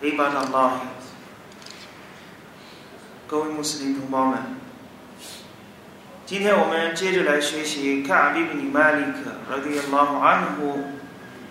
[0.00, 0.80] 你把长毛。
[3.26, 4.38] 各位穆斯林同胞们，
[6.24, 10.78] 今天我们接着来学习卡比比尼玛利克和迪个马哈安哈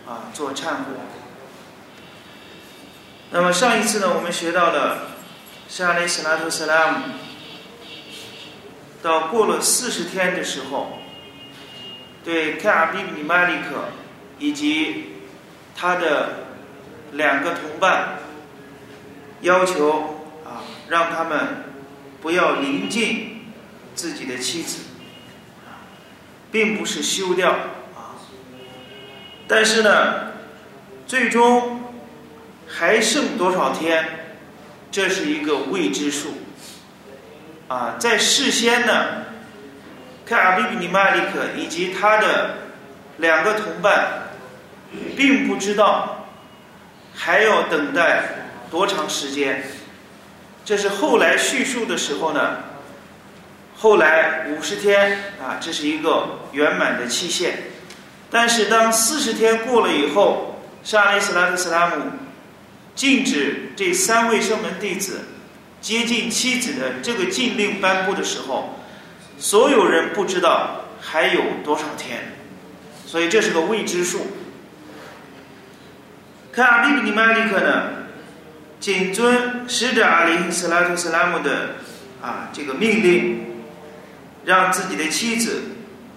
[0.08, 0.94] 啊做忏悔。
[3.32, 5.10] 那么上一次呢，我们学到了
[5.68, 7.04] 沙勒斯拉图萨拉姆。
[9.04, 11.00] 到过了四十天的时候，
[12.24, 13.90] 对卡比比尼玛利克
[14.40, 15.18] 以及
[15.76, 16.46] 他的
[17.12, 18.20] 两个同伴。
[19.42, 21.66] 要求啊，让他们
[22.22, 23.52] 不要临近
[23.96, 24.84] 自己的妻子，
[26.52, 27.52] 并不是休掉
[27.96, 28.18] 啊，
[29.48, 30.32] 但是呢，
[31.06, 31.82] 最终。
[32.70, 34.06] 还剩多少天？
[34.92, 36.34] 这是一个未知数。
[37.70, 39.24] 啊，在事先呢，
[40.26, 42.56] 卡尔比比尼麦利克以及他的
[43.20, 44.28] 两个同伴，
[45.16, 46.28] 并不知道
[47.16, 48.37] 还要等待
[48.70, 49.64] 多长时间。
[50.66, 52.58] 这是后来叙述的时候呢，
[53.78, 57.64] 后来五十天啊，这是一个圆满的期限。
[58.30, 62.04] 但是当四十天过了以后，沙利斯拉克斯拉姆。
[62.96, 65.22] 禁止这三位圣门弟子
[65.80, 68.80] 接近妻子的这个禁令颁布的时候，
[69.38, 72.34] 所有人不知道还有多少天，
[73.06, 74.26] 所以这是个未知数。
[76.52, 77.84] 看阿比比尼麦利克呢，
[78.81, 81.77] 谨遵使者阿里斯拉图斯拉姆的
[82.21, 83.47] 啊这个命令，
[84.45, 85.63] 让自己的妻子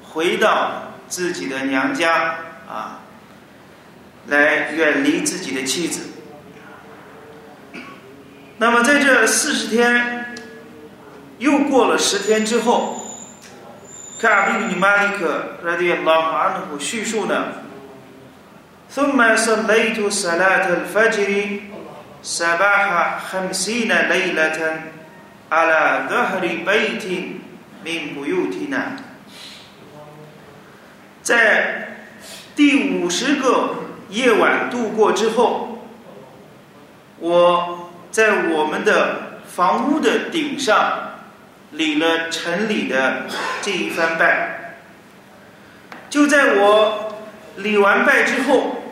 [0.04, 2.36] 回到自己的娘家
[2.68, 3.02] 啊，
[4.28, 6.02] 来远离自己的妻子。
[8.58, 10.34] 那么在这四十天
[11.38, 13.06] 又过了十天之后，
[14.20, 17.62] 卡尔比比尼马利克拉迪亚拉马努叙述呢，
[18.90, 21.60] ثم صليت صلاة الفجر
[22.24, 24.60] صباح خمسين ليلة
[25.52, 27.06] على ظهر بيت
[27.86, 28.98] من بيوتنا，
[31.22, 31.98] 在
[32.56, 33.76] 第五十个
[34.10, 35.80] 夜晚度过之后，
[37.20, 37.82] 我。
[38.16, 41.18] 在我们的房屋的顶上
[41.72, 43.24] 礼了城里的
[43.62, 44.78] 这一番拜，
[46.10, 47.14] 就在我
[47.58, 48.84] 礼完拜之后，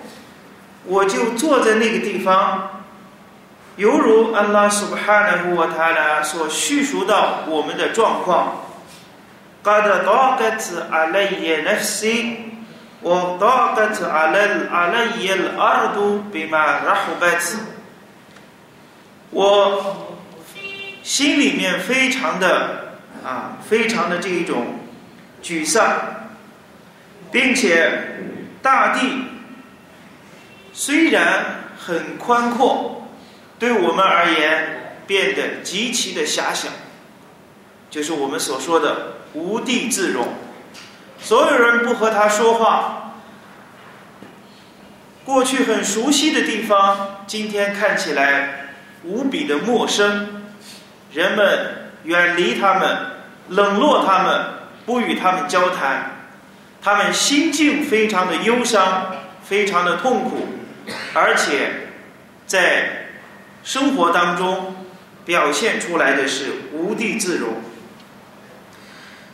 [0.84, 2.77] 我就坐在那个地方，
[3.78, 8.60] 犹如安拉苏巴哈纳乌塔拉所叙述到我们的状况。
[9.64, 12.52] قد ضاقت علي نفسي
[13.02, 17.56] وضاقت على علي الأرض بما رحبت
[19.32, 20.10] 我
[21.02, 24.80] 心里面非常的啊，非常的这一种
[25.42, 25.82] 沮丧，
[27.32, 27.90] 并且
[28.62, 29.30] 大地
[30.74, 33.07] 虽然很宽阔，
[33.59, 36.69] 对我们而言变得极其的狭小，
[37.91, 40.29] 就是我们所说的无地自容，
[41.21, 43.15] 所有人不和他说话，
[45.25, 48.55] 过去很熟悉的地方，今天看起来。
[49.05, 50.43] 无比的陌生，
[51.13, 52.99] 人们远离他们，
[53.49, 54.45] 冷落他们，
[54.85, 56.17] 不与他们交谈，
[56.83, 59.15] 他们心境非常的忧伤，
[59.45, 60.49] 非常的痛苦，
[61.15, 61.91] 而且
[62.45, 62.98] 在
[63.69, 64.75] 生活当中
[65.27, 67.51] 表现出来的是无地自容。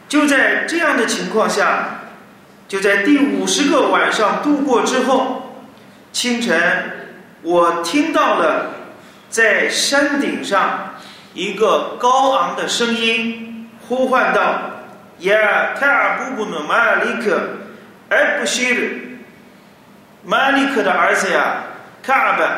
[0.09, 2.01] 就在这样的情况下，
[2.67, 5.61] 就在第五十个晚上度过之后，
[6.11, 6.59] 清晨，
[7.43, 8.73] 我听到了。
[9.31, 10.97] 在山顶上，
[11.33, 14.43] 一个高昂的声音呼唤道
[15.21, 17.41] ：“呀，卡尔布布努马利克，
[18.09, 18.81] 艾布希尔，
[20.25, 21.65] 马利克的儿子呀，
[22.03, 22.49] 卡尔本，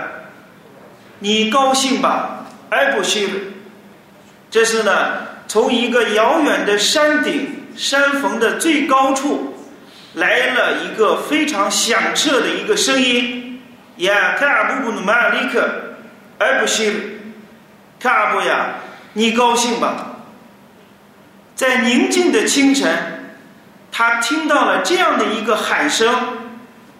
[1.18, 2.46] 你高兴吧？
[2.70, 3.32] 艾布希尔，
[4.50, 4.92] 这是呢，
[5.48, 9.54] 从一个遥远的山顶山峰的最高处，
[10.14, 13.62] 来了一个非常响彻的一个声音：
[13.96, 15.68] 呀，卡尔布布努马利克。”
[16.38, 17.18] 而不是，
[17.98, 18.74] 卡布呀，
[19.14, 20.16] 你高兴吧？
[21.54, 22.94] 在宁静的清晨，
[23.90, 26.14] 他听到了这样的一个喊声。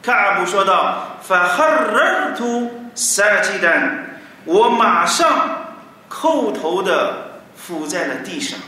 [0.02, 5.76] 卡布说道：“法哈尔图撒鸡蛋，我马上
[6.08, 8.58] 叩头的伏在了地上。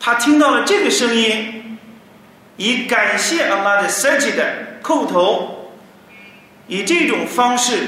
[0.00, 1.78] 他听到了这个声音，
[2.56, 5.70] 以感谢阿拉的撒鸡蛋叩头，
[6.66, 7.86] 以这种方式，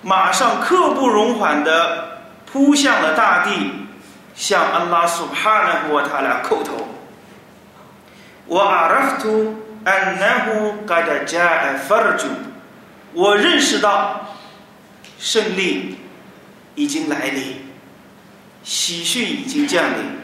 [0.00, 3.72] 马上刻不容缓的扑向了大地，
[4.34, 6.88] 向阿拉苏哈纳和他俩叩头。
[8.46, 12.16] 我阿拉夫图安纳胡嘎达加艾法尔。
[13.13, 14.35] 我认识到
[15.19, 15.97] 胜利
[16.75, 17.57] 已经来临，
[18.63, 20.21] 喜讯已经降临。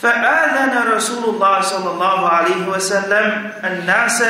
[0.00, 4.22] فآذن رسول الله صلى الله عليه وسلم الناس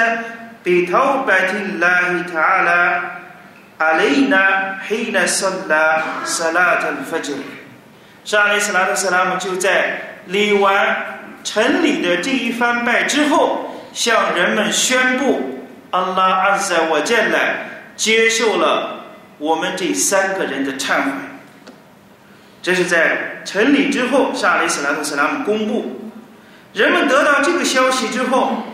[0.64, 3.02] بتوبة الله تعالى
[3.78, 7.38] علينا حين صلى صلاة الفجر。
[8.24, 10.96] 上阿里斯拉特·斯拉姆就在礼完
[11.42, 15.53] 城里的这一番拜之后，向人们宣布。
[15.94, 19.06] 阿拉阿塞我见来接受了
[19.38, 21.10] 我们这三个人的忏悔，
[22.62, 26.12] 这是在城里之后，沙利斯兰特斯拉姆公布，
[26.74, 28.64] 人们得到这个消息之后，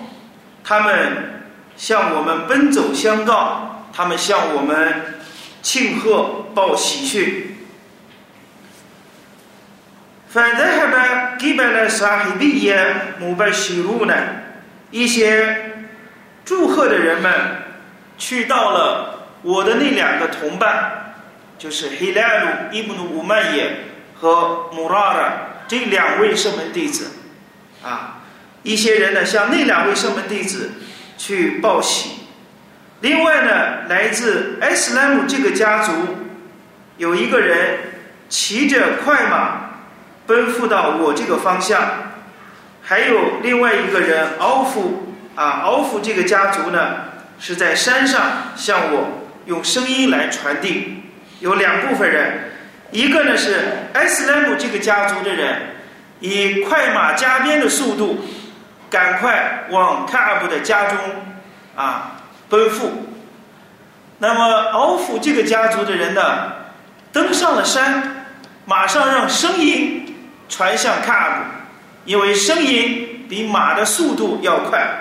[0.63, 1.41] 他们
[1.77, 5.17] 向我们奔走相告，他们向我们
[5.63, 7.53] 庆贺报喜讯。
[10.35, 12.75] فذهب قبل صاحبي
[13.21, 14.13] مبشرون
[14.91, 15.80] 一些。
[16.52, 17.32] 祝贺的人们
[18.18, 21.14] 去到了我的那两个同伴，
[21.58, 23.68] 就是 Hilal ibn Umayy
[24.20, 25.32] 和 Murara
[25.70, 27.12] 这两位圣门弟子
[27.82, 28.18] 啊。
[28.64, 30.72] 一些人呢向那两位圣门弟子
[31.18, 32.20] 去报喜。
[33.00, 35.94] 另外呢，来自 s 拉姆这个家族
[36.98, 37.78] 有一个人
[38.28, 39.70] 骑着快马
[40.28, 41.82] 奔赴到我这个方向，
[42.84, 45.08] 还有另外一个人奥夫。
[45.42, 46.98] 啊，敖夫这个家族呢，
[47.40, 48.22] 是在山上
[48.56, 51.02] 向我用声音来传递。
[51.40, 52.52] 有两部分人，
[52.92, 53.60] 一个呢是
[53.94, 55.58] 埃斯莱姆这个家族的人，
[56.20, 58.24] 以快马加鞭的速度，
[58.88, 61.00] 赶快往卡布的家中
[61.76, 62.92] 啊奔赴。
[64.20, 64.44] 那么
[64.74, 66.22] 敖夫这个家族的人呢，
[67.12, 68.28] 登上了山，
[68.66, 70.16] 马上让声音
[70.48, 71.46] 传向卡布，
[72.06, 75.01] 因为声音比马的速度要快。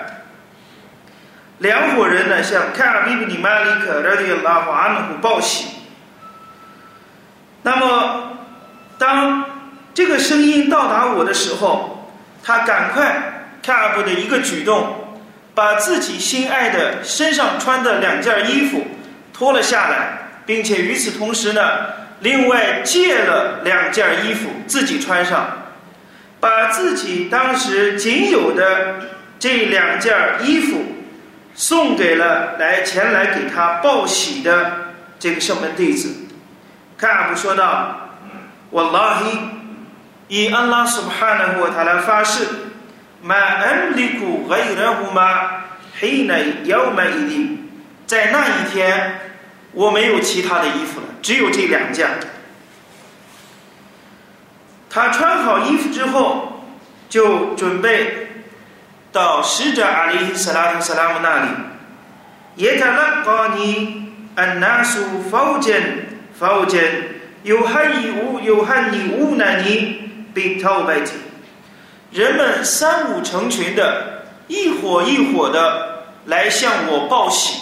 [1.61, 5.67] 两伙人呢向卡尔比布尼马里克拉迪拉华阿努报喜。
[7.61, 8.37] 那么，
[8.97, 9.45] 当
[9.93, 12.11] 这个声音到达我的时候，
[12.43, 15.19] 他赶快卡尔布的一个举动，
[15.53, 18.83] 把自己心爱的身上穿的两件衣服
[19.31, 20.17] 脱了下来，
[20.47, 21.61] 并且与此同时呢，
[22.21, 25.45] 另外借了两件衣服自己穿上，
[26.39, 28.95] 把自己当时仅有的
[29.37, 30.81] 这两件衣服。
[31.53, 36.15] 送给了来前来给他报喜的这个圣门弟子，
[36.97, 38.09] 卡阿布说道
[38.71, 39.37] ：“我拉希
[40.27, 42.47] 以安拉苏哈纳和他来发誓，
[43.21, 45.65] 满恩里库和伊人胡马
[45.99, 47.69] 黑乃要买一定，
[48.07, 49.19] 在那一天
[49.73, 52.09] 我没有其他的衣服了，只有这两件。
[54.89, 56.65] 他穿好衣服之后，
[57.09, 58.29] 就准备。”
[59.11, 61.49] 到使者阿里·斯拉特·斯拉姆那里，
[62.55, 66.07] 耶塔拉高尼安纳苏否见
[66.39, 66.83] 否见，
[67.43, 71.11] 有汉尼乌有汉尼乌南尼被逃白体，
[72.11, 77.59] 人们三五成群的，一伙一伙的来向我报喜，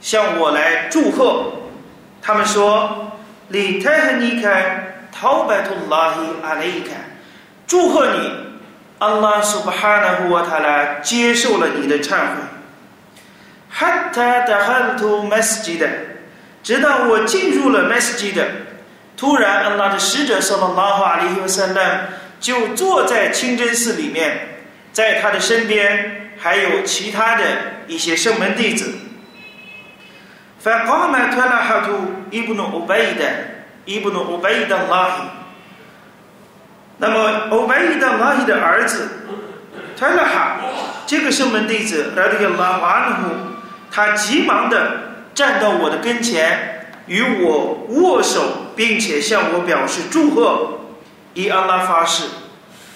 [0.00, 1.52] 向我来祝贺。
[2.22, 3.12] 他们说
[3.48, 6.94] ：“李泰汉尼凯逃白图拉希阿雷凯，
[7.66, 8.45] 祝贺你。”
[8.99, 12.41] 安拉苏巴哈纳胡瓦塔拉接受了你的忏悔。
[13.69, 15.87] 哈塔达哈图麦斯吉的，
[16.61, 18.47] 直到我进入了麦斯吉的，
[19.17, 22.09] 突然安拉的使者说了拉哈里和三难
[22.39, 24.59] 就坐在清真寺里面，
[24.91, 27.43] 在他的身边还有其他的
[27.87, 28.95] 一些圣门弟子。
[30.63, 31.89] فقام طلحة
[32.31, 33.21] ابن عبيد
[33.87, 35.13] ابن عبيد الله
[36.98, 39.08] 那么，欧白伊的拉伊的儿子
[39.98, 40.56] 泰勒哈，
[41.06, 43.28] 这个圣门弟子来到拉瓦努，
[43.90, 44.92] 他急忙的
[45.34, 50.72] 站到我的跟前，与我握手，并且向我表示祝贺。
[51.34, 52.24] 以安拉发誓，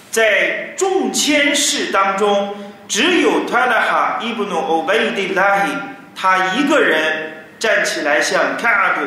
[0.09, 2.55] 在众千世当中，
[2.87, 5.69] 只有泰勒哈伊布努欧白伊的拉伊，
[6.15, 9.01] 他一个人站起来向卡阿布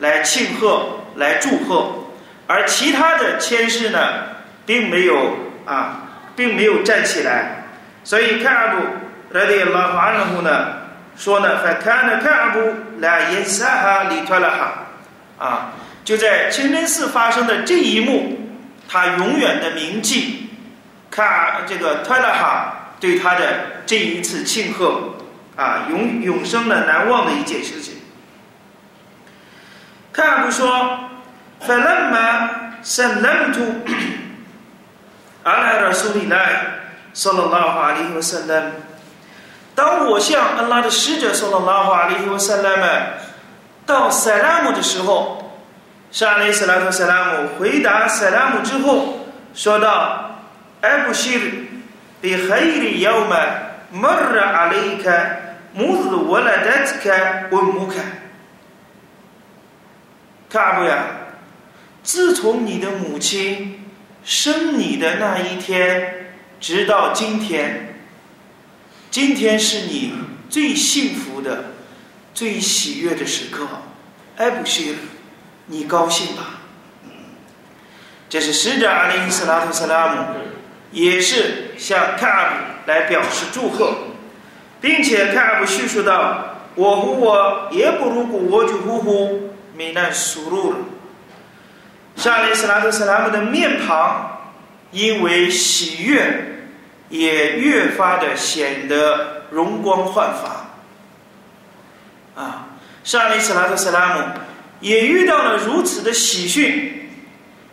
[0.00, 2.01] 来庆贺，来祝贺。
[2.52, 3.98] 而其他的谦士呢，
[4.66, 6.02] 并没有啊，
[6.36, 7.64] 并没有站起来。
[8.04, 8.82] 所以卡布
[9.30, 10.50] 拉迪拉法尔后呢
[11.16, 12.60] 说呢，在卡那卡布
[12.98, 14.72] 来耶萨哈里托拉哈
[15.38, 15.72] 啊，
[16.04, 18.38] 就在清真寺发生的这一幕，
[18.86, 20.50] 他永远的铭记
[21.10, 25.14] 看这个托拉哈对他的这一次庆贺
[25.56, 27.94] 啊，永永生的难忘的一件事情。
[30.12, 31.08] 卡布说。
[31.61, 32.49] ，فلما
[32.83, 33.57] سلمت
[35.45, 36.47] على رسول الله
[37.13, 38.71] صلى الله عليه وسلم，
[39.75, 42.79] 当我向安拉的使者 صلى الله عليه وسلم
[43.85, 45.59] 到塞拉姆的时候，
[46.11, 51.41] 沙利斯拉特塞拉姆回答塞拉姆之后，说道：“艾布希尔，
[52.21, 53.35] 比黑里要么
[53.91, 55.11] 莫尔阿雷克
[55.73, 57.09] 穆兹沃拉德特克
[57.51, 57.95] 温穆克。”
[60.49, 61.03] 卡布呀，
[62.02, 63.84] 自从你的母亲
[64.24, 67.96] 生你的那一天，直到今天，
[69.10, 70.12] 今天是你
[70.50, 71.66] 最幸福的、
[72.34, 73.66] 最喜悦的时刻。
[74.36, 74.96] 艾布希，
[75.66, 76.60] 你高兴吧？
[78.28, 80.24] 这是使者阿里斯拉特斯拉姆，
[80.90, 83.94] 也是向卡布来表示祝贺，
[84.80, 90.76] 并且卡布叙述道：“我和我也不如果我就呼呼。”米难输入了，
[92.16, 94.52] 沙利斯拉特斯拉姆的面庞
[94.90, 96.60] 因为喜悦，
[97.08, 100.70] 也越发的显得容光焕发。
[102.40, 102.66] 啊，
[103.02, 104.22] 沙利斯拉特斯拉姆
[104.80, 107.10] 也遇到了如此的喜讯，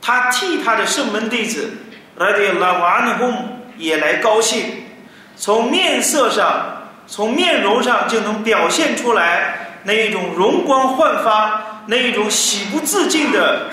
[0.02, 1.72] 他替他的圣门弟子
[2.16, 4.86] 拉迪拉瓦尼洪也来高兴，
[5.36, 11.66] 从面色上，从面容上就能表现出来那一种容光焕发。
[11.92, 13.68] 那一种喜不自禁的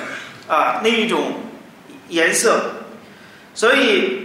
[0.49, 1.33] 啊，那一种
[2.09, 2.85] 颜色，
[3.55, 4.23] 所以，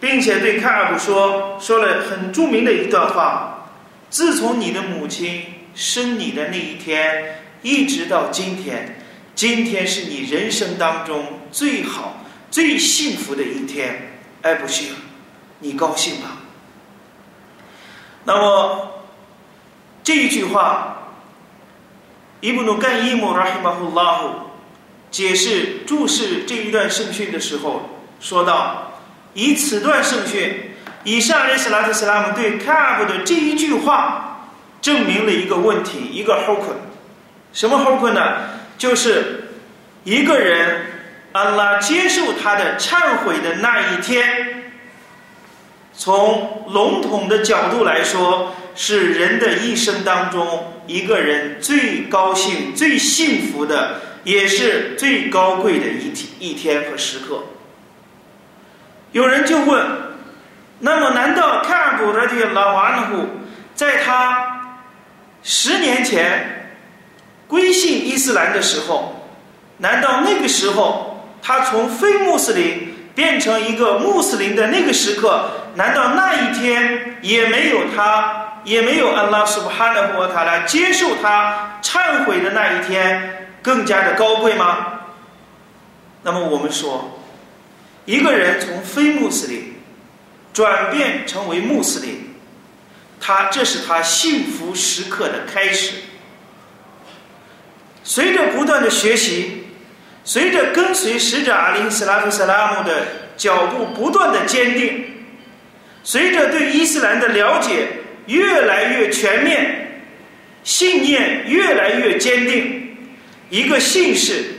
[0.00, 3.68] 并且对卡尔布说说了很著名的一段话：
[4.08, 5.44] 自从你的母亲
[5.74, 9.00] 生你的那一天，一直到今天，
[9.34, 14.20] 今天是你人生当中最好、最幸福的一天。
[14.42, 14.92] 艾布希，
[15.58, 16.38] 你高兴吗？
[18.24, 19.04] 那么
[20.02, 20.94] 这一句话。
[22.40, 24.28] 伊布努干伊姆拉希马胡拉胡
[25.10, 29.00] 解释注释这一段圣训的时候说道
[29.34, 30.72] ：“以此段圣训，
[31.04, 34.50] 以上列斯拉特斯拉姆对卡布的这一句话，
[34.80, 36.68] 证明了一个问题，一个 h o k
[37.52, 38.50] 什么 h o k 呢？
[38.76, 39.48] 就是
[40.04, 40.86] 一个人
[41.32, 44.70] 安拉接受他的忏悔的那一天，
[45.96, 57.44] 从笼统的角度来说。”是人的一生当中一个人最高兴、最幸福的，也是最高贵的一天一天和时刻。
[59.12, 59.86] 有人就问：
[60.80, 63.28] 那么，难道卡尔布的这个老瓦努古，
[63.74, 64.76] 在他
[65.42, 66.76] 十年前
[67.46, 69.26] 归信伊斯兰的时候，
[69.78, 78.44] 难道那个时候他从非穆斯林变成一个穆斯林的那个时刻，难道那一天也没有他？
[78.64, 83.37] 也没有安拉苏布哈纳和他来接受他忏悔的那一天
[83.68, 85.00] 更加的高贵吗？
[86.22, 87.20] 那么我们说，
[88.06, 89.74] 一个人从非穆斯林
[90.54, 92.34] 转变成为穆斯林，
[93.20, 95.96] 他这是他幸福时刻的开始。
[98.02, 99.64] 随着不断的学习，
[100.24, 103.06] 随着跟随使者阿林斯拉夫·萨拉姆的
[103.36, 105.04] 脚步不断的坚定，
[106.02, 107.88] 随着对伊斯兰的了解。
[108.28, 110.02] 越来越全面，
[110.62, 112.77] 信念越来越坚定，
[113.50, 114.58] 一个姓氏，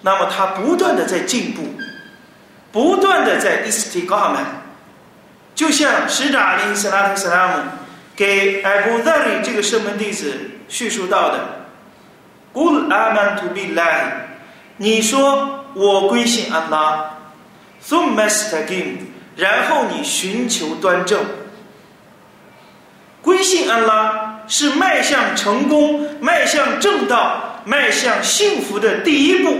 [0.00, 1.74] 那么他不断的在进步，
[2.72, 4.44] 不断的在伊斯提高曼，
[5.54, 7.62] 就像使者阿里斯拉特斯拉姆
[8.16, 11.66] 给艾布达里这个圣门弟子叙述到的，
[12.52, 14.28] 古阿曼图比来，
[14.76, 17.18] 你说我归信安拉
[17.86, 18.96] ，thum mastagim，
[19.36, 21.20] 然后你寻求端正。
[23.20, 29.56] 归信安拉是迈向成功、迈向正道、迈向幸福的第一步，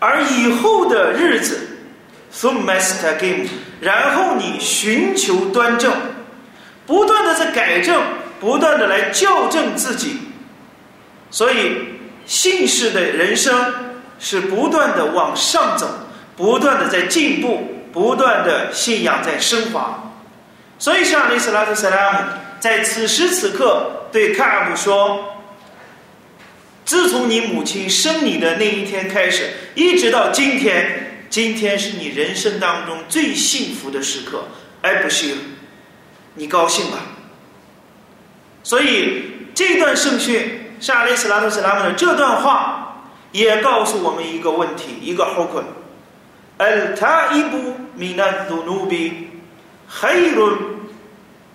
[0.00, 1.78] 而以后的日子
[2.30, 3.46] ，so master game，
[3.80, 5.92] 然后你寻求端正，
[6.86, 8.02] 不断的在改正，
[8.40, 10.18] 不断的来校正自己，
[11.30, 11.76] 所以
[12.26, 13.72] 信士的人生
[14.18, 15.88] 是不断的往上走，
[16.36, 20.09] 不断的在进步，不断的信仰在升华。
[20.80, 22.18] 所以，像阿里斯拉特·塞拉姆
[22.58, 25.36] 在此时此刻对卡尔布说
[26.86, 34.44] ：“自从你母亲生你的那一天开始，一直到今天，今天是你人生当中最幸福的时刻。”
[34.80, 35.36] 艾布希尔，
[36.36, 36.96] 你高兴吧。
[38.62, 45.62] 所以这段圣训，沙利斯拉特斯拉姆的这段话，也告诉我们一个问题，一个后果。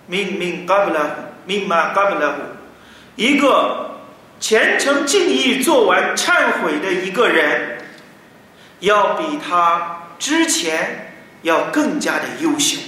[0.08, 1.10] Al taibu minad dunubi khairun min min qablahu
[1.46, 2.34] mimma qablahu，
[3.16, 4.00] 一个
[4.38, 7.78] 虔诚敬意做完忏悔的一个人，
[8.80, 12.78] 要比他之前要更加的优秀。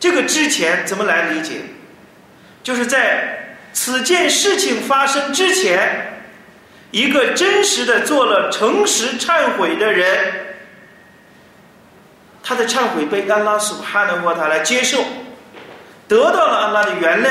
[0.00, 1.62] 这个之前怎么来理解？
[2.62, 6.10] 就是在此件事情发生之前。
[6.90, 10.43] 一个真实的做了诚实忏悔的人，
[12.44, 15.02] 他的忏悔被安拉苏哈的沃塔来接受，
[16.06, 17.30] 得到了安拉的原谅。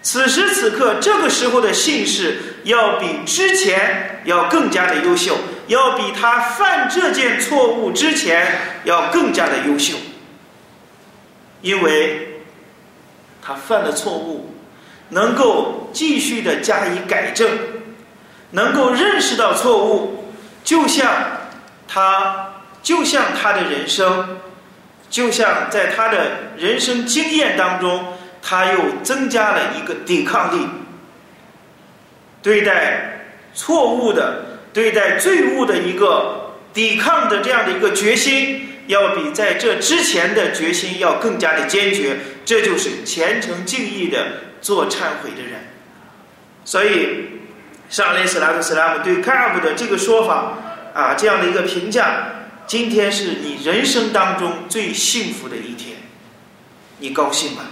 [0.00, 8.46] 此时此刻，这个时候的姓氏要比之前要更加的优秀，要比他犯这件错误之前
[8.84, 9.96] 要更加的优秀，
[11.60, 12.40] 因为
[13.42, 14.54] 他犯了错误，
[15.08, 17.50] 能够继续的加以改正。
[18.52, 20.24] 能够认识到错误，
[20.64, 21.08] 就像
[21.86, 22.49] 他，
[22.82, 24.38] 就像他的人生，
[25.08, 30.66] 就像在他的人生经验当中，他又增加了一个抵抗力。
[32.42, 42.16] 对待错误的、对待罪恶的一个抵抗的这样的一个决心，要比在这之前的决心要更加的坚决。
[42.44, 44.26] 这就是虔诚敬意的
[44.60, 45.66] 做忏悔的人。
[46.64, 47.38] 所以。
[47.90, 50.56] 上林斯拉特斯拉姆对卡布的这个说法
[50.94, 52.26] 啊，这样的一个评价，
[52.70, 55.96] 今天是你人生当中最幸福的一天，
[56.98, 57.64] 你高兴吗？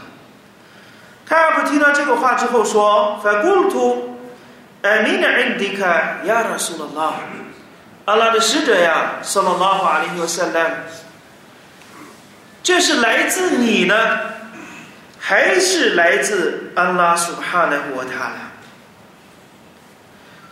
[1.25, 4.19] 卡布听到这个话之后说：“法古鲁图，
[4.83, 5.87] 艾米纳恩迪卡
[6.25, 7.15] 亚拉苏拉，
[8.07, 10.69] 阿拉的使者呀，萨拉法里和萨拉，
[12.65, 13.95] 这是来自你呢，
[15.17, 18.51] 还是来自安拉苏哈的沃塔拉？”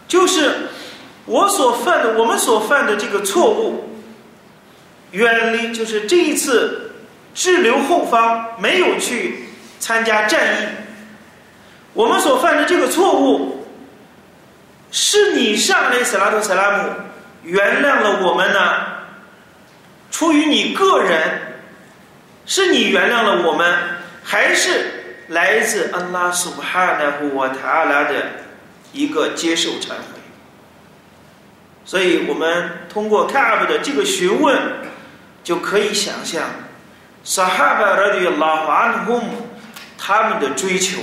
[0.07, 0.69] 就是
[1.25, 3.96] 我所犯的，我们所犯的这个错误，
[5.13, 6.93] 远离就是这一次
[7.35, 10.67] 滞留后方没有去参加战役，
[11.93, 13.67] 我们所犯的这个错误，
[14.91, 16.91] 是你上来斯拉图斯拉姆
[17.43, 18.87] 原谅了我们呢？
[20.11, 21.59] 出于你个人，
[22.45, 23.75] 是你原谅了我们，
[24.23, 28.15] 还是来自安拉苏哈纳胡瓦塔拉的？
[28.93, 30.19] 一个接受忏悔，
[31.85, 34.57] 所以我们通过卡布的这个询问，
[35.47, 36.43] 就可以想象
[37.25, 39.23] ，Sahaba r a d i l a h anhum
[39.97, 40.99] 他们的追求，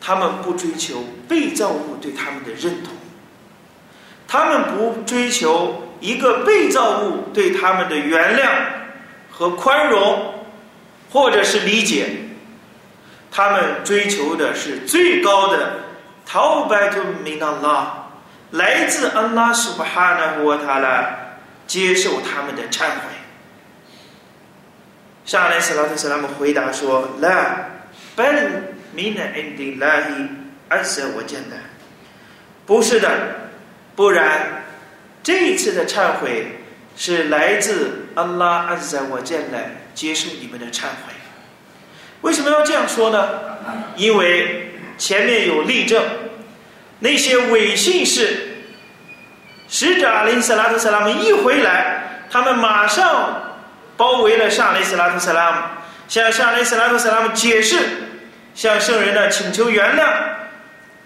[0.00, 2.92] 他们不追求被造物对他们的认同，
[4.26, 8.48] 他们不追求一个被造物对他们的原谅
[9.30, 10.34] 和宽容，
[11.12, 12.24] 或者是理解，
[13.30, 15.74] 他们追求的是最高的
[16.26, 17.86] t a w b a t u m i n ala
[18.50, 21.29] 来自安拉苏巴哈纳胡瓦塔拉。
[21.70, 23.02] 接受他们的忏悔。
[25.24, 27.84] 上一次拉提斯拉姆回答说：“那，
[28.16, 30.26] 本明能恩的拉伊
[30.68, 31.56] 安舍我见的，
[32.66, 33.52] 不是的，
[33.94, 34.64] 不然，
[35.22, 36.58] 这一次的忏悔
[36.96, 41.14] 是来自阿拉阿舍我见的，接受你们的忏悔。
[42.22, 43.28] 为什么要这样说呢？
[43.94, 46.04] 因为前面有例证，
[46.98, 48.48] 那些伪信士。”
[49.70, 53.56] 使者阿林斯拉特萨拉姆一回来，他们马上
[53.96, 55.58] 包围了沙雷斯拉特萨拉姆，
[56.08, 57.78] 向沙雷斯拉特萨拉姆解释，
[58.52, 60.08] 向圣人呢请求原谅，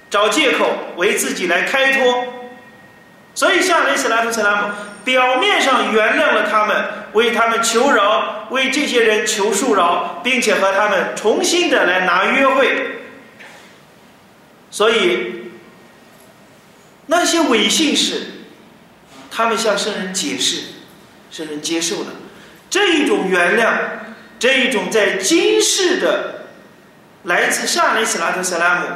[0.09, 2.25] 找借口为自己来开脱，
[3.35, 4.71] 所以沙雷斯拉特萨拉姆。
[5.05, 13.03] 表面上原谅了他们，为他们求饶，为这些人求恕饶，并且和他们重新的来拿约会。
[14.71, 15.51] 所以
[17.05, 18.29] 那些伪信士，
[19.35, 20.63] 他们向圣人解释，
[21.33, 22.13] 圣人接受了
[22.71, 23.73] 这一种原谅，
[24.39, 26.45] 这一种在今世的
[27.25, 28.87] 来自萨雷斯拉特萨拉姆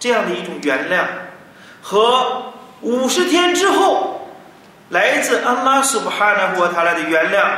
[0.00, 1.04] 这样的一种原谅，
[1.80, 4.10] 和五十天之后。
[4.90, 7.54] 来自安拉苏布哈纳霍塔拉的原谅，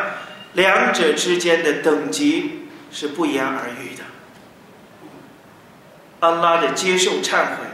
[0.53, 4.05] 两者之间的等级是不言而喻的。
[6.21, 7.67] 安拉的接受忏悔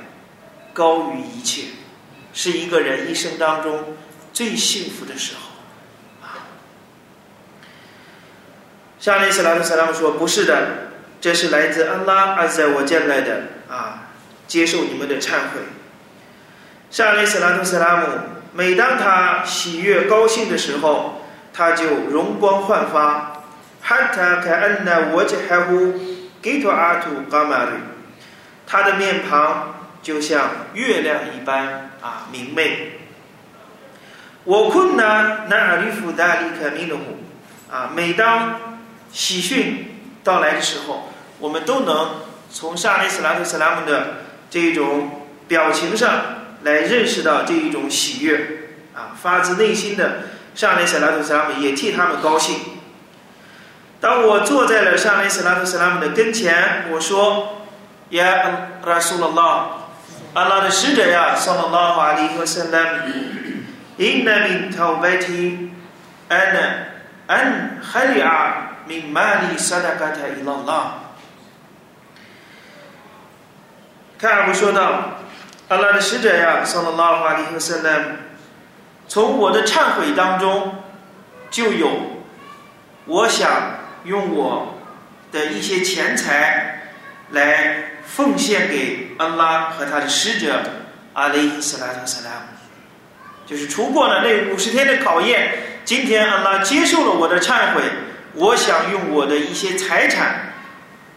[0.72, 1.64] 高于一切，
[2.32, 3.94] 是一个人一生当中
[4.32, 6.26] 最幸福的时候。
[6.26, 6.46] 啊，
[8.98, 14.08] 沙利斯拉特萨拉姆说：“不是的，这是来自安拉阿在我见来的啊，
[14.46, 15.60] 接受你们的忏悔。”
[16.90, 18.06] 沙利斯拉特萨拉姆。
[18.54, 21.22] 每当他喜悦高兴的时候，
[21.54, 23.42] 他就容光焕发，
[23.80, 25.94] 哈塔凯恩那我杰海呼
[26.42, 27.72] 给托阿图伽马瑞，
[28.66, 33.00] 他的面庞就像月亮一般啊明媚。
[34.44, 37.18] 我困难那阿里夫达里克米努姆
[37.70, 38.60] 啊，每当
[39.12, 46.10] 喜讯到来的时候，我们都能从沙利斯拉特斯拉姆的这一种表情上
[46.62, 50.22] 来认识到这一种喜悦啊，发自内心的
[50.56, 52.56] 沙利斯拉特斯拉姆也替他们高兴。
[54.00, 57.62] 当我坐在了沙利斯拉特斯拉姆的跟前，我说
[58.10, 59.66] ：“呀，拉苏拉拉，
[60.34, 63.12] 阿拉的使者呀，萨拉拉哈里和萨拉姆。”
[64.01, 65.71] إن من توبتي
[66.31, 66.85] أنا
[67.29, 70.91] أن خلع من مالي صدقة إلى الله
[74.19, 75.17] 卡尔布说道：“
[75.69, 78.05] 阿拉的使者呀，萨拉拉哈里和塞勒姆，
[79.07, 80.83] 从我的忏悔当中
[81.51, 82.23] 就有，
[83.05, 83.49] 我想
[84.03, 84.79] 用我
[85.31, 86.93] 的一些钱财
[87.31, 90.61] 来奉献给安拉和他的使者
[91.13, 92.57] 阿里斯拉特萨拉姆。”
[93.52, 95.52] 就是除过了那五十天的考验，
[95.84, 97.82] 今天安拉接受了我的忏悔，
[98.32, 100.54] 我想用我的一些财产，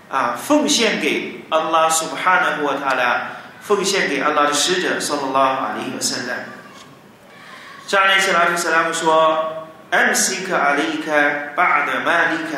[0.09, 3.21] 啊，奉献给安拉苏布哈纳和他的，
[3.61, 6.45] 奉献给安拉的使者，萨拉拉哈里和圣人。
[7.87, 11.11] 扎内斯拉特斯拉姆说：“M C 克阿里克
[11.55, 12.57] 巴的曼里克，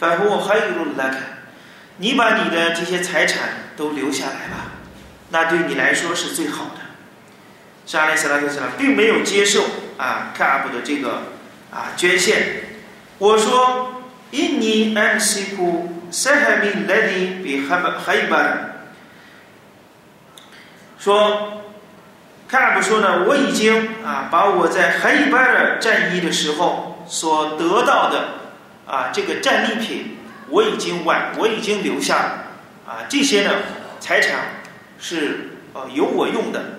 [0.00, 1.16] 反复还有路拉克，
[1.98, 3.42] 你把你的这些财产
[3.76, 4.72] 都留下来吧，
[5.28, 6.80] 那对你来说是最好的。”
[7.84, 9.64] 沙利斯拉特斯拉并没有接受
[9.98, 11.22] 啊卡布的这个
[11.70, 12.62] 啊捐献。
[13.18, 18.68] 我说：“印尼安西库塞海米莱迪比海巴海巴尔。”
[20.98, 21.62] 说
[22.48, 28.28] 卡布说呢，我已经啊把我在海巴尔战役的时候所得到的
[28.86, 30.18] 啊这个战利品，
[30.48, 32.44] 我已经完，我已经留下了
[32.86, 33.50] 啊这些呢
[33.98, 34.62] 财产
[35.00, 36.78] 是呃由我用的。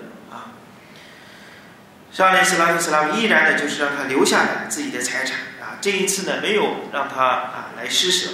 [2.14, 5.74] 沙利斯拉特斯拉依然呢，就是让他留下来自己的财产啊。
[5.80, 8.30] 这一次呢，没有让他啊来施舍。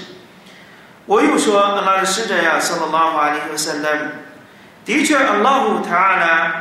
[1.06, 4.10] 我又说，阿拉的使者呀，萨拉拉哈里和萨拉姆，
[4.84, 6.52] 的确，阿拉姆他呢，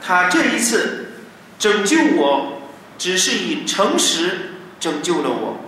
[0.00, 1.12] 他这一次
[1.58, 2.62] 拯救我，
[2.96, 5.58] 只是以诚实拯救了我。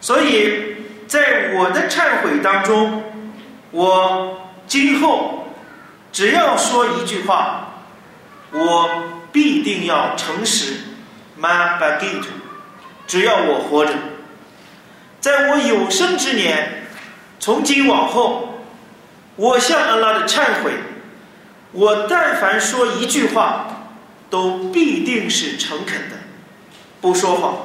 [0.00, 0.76] 所以
[1.06, 3.04] 在我的忏悔当中，
[3.70, 5.52] 我今后
[6.10, 7.82] 只要说一句话，
[8.50, 8.88] 我。
[9.32, 10.74] 必定要诚实
[11.40, 12.24] ，ma bagit，
[13.06, 13.92] 只要我活着，
[15.20, 16.86] 在我有生之年，
[17.38, 18.64] 从今往后，
[19.36, 20.72] 我向安拉的忏悔，
[21.72, 23.66] 我但凡说一句话，
[24.30, 26.16] 都必定是诚恳的，
[27.00, 27.56] 不说谎。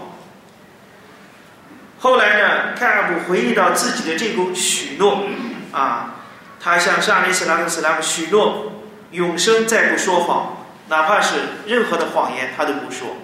[2.00, 5.24] 后来呢，凯尔布回忆到自己的这个许诺，
[5.72, 6.16] 啊，
[6.60, 8.74] 他向沙利斯拉克斯拉姆许诺，
[9.12, 10.61] 永生再不说谎。
[10.92, 11.36] 哪怕是
[11.68, 13.16] 任何的谎言，他都不说。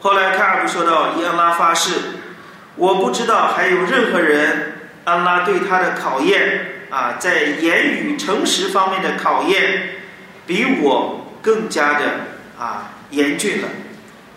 [0.00, 1.92] 后来卡尔布说到：“伊安拉发誓，
[2.76, 4.72] 我不知道还有任何人，
[5.04, 9.96] 安拉对他的考验啊，在言语诚实方面的考验，
[10.46, 12.06] 比我更加的
[12.58, 13.68] 啊严峻了。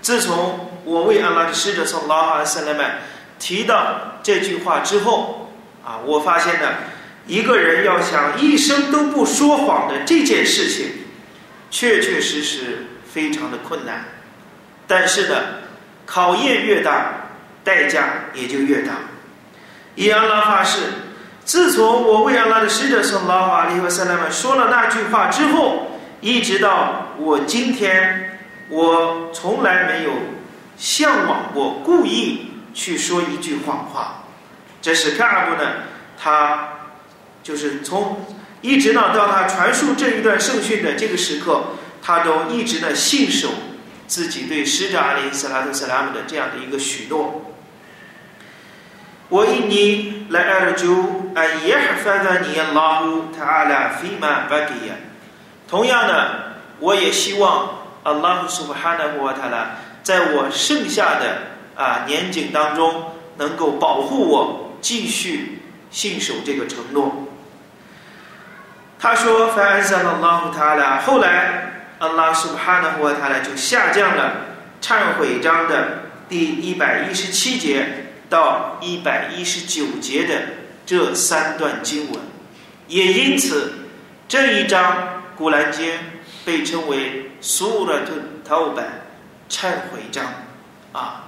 [0.01, 2.99] 自从我为安拉的使者从拉哈塞勒曼
[3.39, 5.51] 提到这句话之后，
[5.85, 6.67] 啊，我发现呢，
[7.27, 11.03] 一个人要想一生都不说谎的这件事情。”
[11.69, 14.05] 确确实实非常的困难，
[14.87, 15.35] 但是呢，
[16.05, 17.11] 考验越大，
[17.63, 18.93] 代价也就越大。
[19.95, 20.79] 以安拉发誓，
[21.43, 30.11] 自从我为安拉的使者圣拉法利和塞拉曼说了那句话之后，一直到我今天，我从来没有
[30.77, 34.23] 向往过故意去说一句谎话。
[34.81, 35.69] 这是卡尔布呢，
[36.17, 36.69] 他
[37.43, 38.25] 就是从。
[38.61, 41.63] 一直呢，到他传述这一段圣训的这个时刻，
[42.01, 43.49] 他都一直呢信守
[44.07, 47.53] 自己对使者阿里·斯拉特·斯拉姆的这样的一个许诺。
[49.29, 50.87] 我印尼来阿尔就
[51.35, 54.95] 安耶哈发达尼亚拉乌塔阿拉菲玛巴吉亚。
[55.67, 56.29] 同样呢，
[56.79, 57.69] 我也希望
[58.03, 61.39] 阿拉姆苏布哈纳胡塔拉在我剩下的
[61.75, 67.26] 啊年景当中，能够保护我，继续信守这个承诺。
[68.99, 74.45] 他说：“凡安萨拉拉塔拉，后来阿拉苏哈纳胡塔拉就下降了
[74.81, 80.33] 忏悔章的第一百一十七节到一百一十九节的
[80.85, 82.19] 这三段经文，
[82.87, 83.73] 也因此
[84.27, 85.91] 这一章古兰经
[86.43, 88.83] 被称为苏拉特陶本
[89.47, 90.25] 忏悔章
[90.91, 91.25] 啊。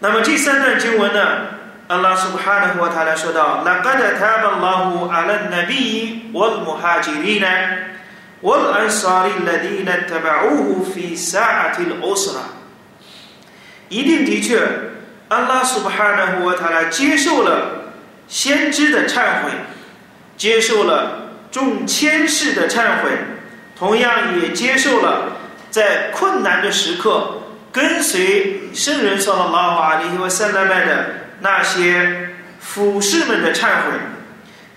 [0.00, 1.53] 那么这三段经文呢，
[1.93, 7.45] 阿拉苏哈纳和他来说到：“لقد تاب الله على النبي والمهاجرين
[8.43, 12.41] والأنصار الذين اتبعوه في ساعة العسرة。”
[13.89, 14.61] 一定的确，
[15.29, 17.91] 阿拉苏哈纳和他来接受了
[18.27, 19.49] 先知的忏悔，
[20.37, 23.09] 接受了众千世的忏悔，
[23.75, 25.37] 同样也接受了
[25.71, 27.35] 在困难的时刻。
[27.71, 31.05] 跟随圣人说了拉瓦里和塞拉麦的
[31.44, 33.92] 那些俯士们的忏悔，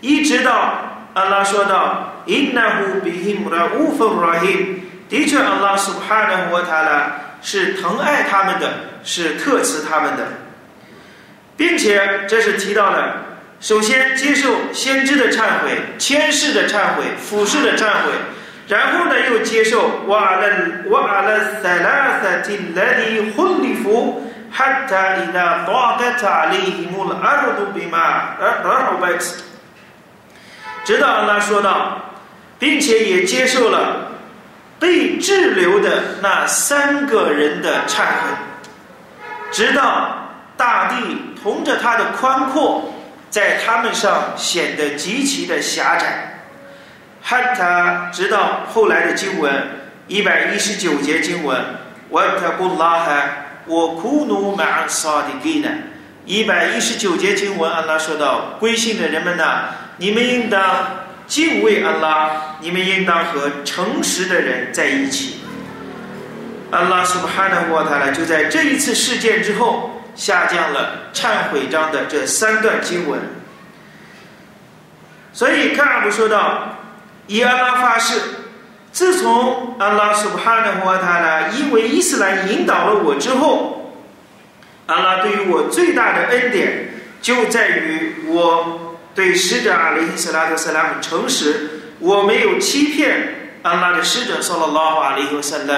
[0.01, 7.01] 一直到阿拉说到 “innahu bihim raufur rahim”，的确，阿拉 Subhanahu wa Taala
[7.41, 8.69] 是疼爱他们的，
[9.05, 10.27] 是特慈他们的，
[11.55, 13.23] 并且这是提到了，
[13.61, 18.11] 首先接受先知的忏悔、千世的忏悔、俯视的忏悔。
[18.67, 20.49] 然后呢，又接受瓦勒
[20.89, 24.29] 瓦勒塞拉塞提勒里婚礼服，
[30.83, 31.99] 直到阿拉说道，
[32.57, 34.07] 并且也接受了
[34.79, 38.29] 被滞留的那三个人的忏悔，
[39.51, 40.95] 直到大地
[41.43, 42.93] 同着他的宽阔，
[43.29, 46.39] 在他们上显得极其的狭窄。
[47.21, 49.53] 哈塔直到后来的经文
[50.07, 51.63] 一百一十九节经文，
[52.09, 53.23] 瓦塔古拉哈
[53.67, 55.69] 我苦努马萨的给呢？
[56.25, 60.61] 一百一十九节经文，安拉说道：归信的人们呐，你们应当
[61.27, 65.41] 敬畏安拉，你们应当和诚实的人在一起。
[66.71, 73.19] 安拉苏哈纳沃塔拉就在这一次事件之后，下降了忏悔章的这三段经文。
[75.31, 76.73] 所以卡阿布说道。
[77.29, 78.21] 以安拉发誓，
[78.97, 83.93] 自从安拉苏哈纳和他呢，因为伊斯兰引导了我之后，
[84.87, 95.75] 安拉对于我最大的恩典就在于我对使者阿里·斯拉特·斯拉姆诚实，我没有欺骗安拉的使者，说了拉法里和萨拉，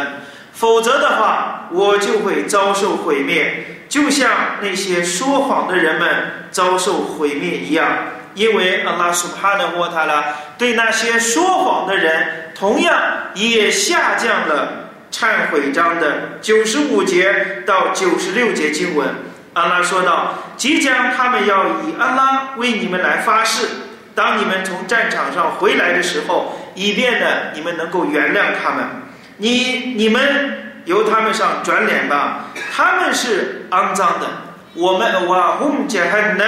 [0.53, 7.85] 否则的话，我就会遭受毁灭，就像那些说谎的人们遭受毁灭一样。
[8.35, 10.23] 因为阿拉苏哈的沃塔拉
[10.57, 12.95] 对那些说谎的人，同样
[13.33, 19.09] 也下降了忏悔章的九十五节到九十六节经文。
[19.53, 23.65] 阿拉说道：“即将他们要以阿拉为你们来发誓，
[24.13, 28.85] 当你们从战场上回来的时候，以便呢你们能够原谅他们。
[29.37, 34.27] 你你们由他们上转脸吧，他们是肮脏的。
[34.75, 36.45] 我们瓦洪杰汉呢？”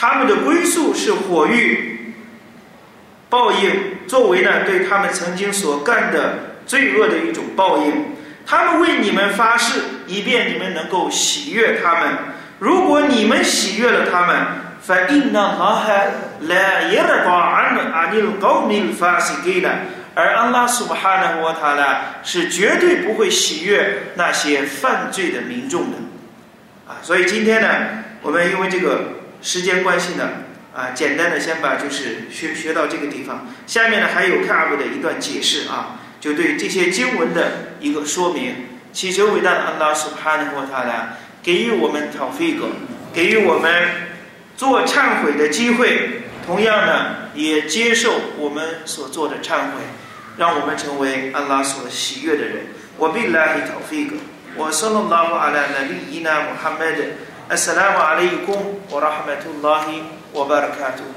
[0.00, 2.14] 他们的归宿是火狱，
[3.28, 8.16] 报应作为呢对他们曾经所干的罪恶的一种报应。
[8.46, 12.14] 他们为你们发誓，以便你们能够喜悦他们。
[12.58, 14.36] 如果你们喜悦了他们，
[14.80, 15.84] 反应呢哈
[16.48, 19.70] 来耶的保安的阿尼高米发西给的，
[20.14, 25.98] 而安拉苏巴哈纳沃塔拉是绝对不会喜悦那些犯罪的民众的。
[26.88, 27.68] 啊，所以今天呢，
[28.22, 29.19] 我们因为这个。
[29.42, 30.28] 时间关系呢，
[30.74, 33.46] 啊，简单的先把就是学学到这个地方。
[33.66, 38.66] 下面呢还有卡布的一段解释啊，就对这些经文的一个说明。
[38.92, 42.70] 祈求伟大的安拉苏哈纳和他来给予我们讨费格，
[43.12, 43.72] 给予我们
[44.56, 46.22] 做忏悔的机会。
[46.44, 49.82] 同样呢，也接受我们所做的忏悔，
[50.36, 52.66] 让我们成为安拉所喜悦的人。
[52.96, 54.16] 我必来讨费格，
[54.56, 57.04] 我圣了拉阿拉那利伊纳穆罕默德。
[57.50, 59.86] السلام عليكم ورحمة الله
[60.34, 61.08] وبركاته.